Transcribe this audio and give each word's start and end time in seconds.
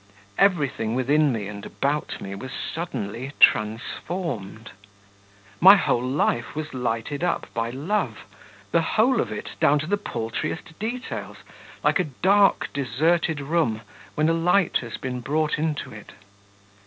Everything 0.39 0.95
within 0.95 1.31
me 1.31 1.47
and 1.47 1.63
about 1.63 2.19
me 2.19 2.33
was 2.33 2.49
suddenly 2.51 3.33
transformed! 3.39 4.71
My 5.59 5.75
whole 5.75 6.01
life 6.01 6.55
was 6.55 6.73
lighted 6.73 7.23
up 7.23 7.45
by 7.53 7.69
love, 7.69 8.25
the 8.71 8.81
whole 8.81 9.21
of 9.21 9.31
it, 9.31 9.51
down 9.59 9.77
to 9.77 9.85
the 9.85 9.97
paltriest 9.97 10.79
details, 10.79 11.37
like 11.83 11.99
a 11.99 12.05
dark, 12.05 12.73
deserted 12.73 13.41
room 13.41 13.81
when 14.15 14.27
a 14.27 14.33
light 14.33 14.77
has 14.77 14.97
been 14.97 15.19
brought 15.21 15.59
into 15.59 15.93
it. 15.93 16.13